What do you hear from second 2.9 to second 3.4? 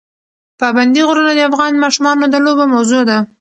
ده.